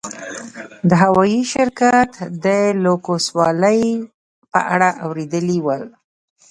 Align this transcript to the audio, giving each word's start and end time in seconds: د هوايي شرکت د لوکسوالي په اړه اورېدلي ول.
د 0.89 0.91
هوايي 1.03 1.41
شرکت 1.53 2.11
د 2.45 2.47
لوکسوالي 2.83 3.81
په 4.51 4.59
اړه 4.73 4.89
اورېدلي 5.05 5.59
ول. 5.65 5.83